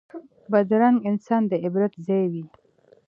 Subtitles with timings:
[0.51, 2.43] بدرنګه انسان د عبرت ځای وي